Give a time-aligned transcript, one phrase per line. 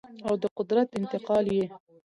[0.27, 1.65] او د قدرت انتقال یې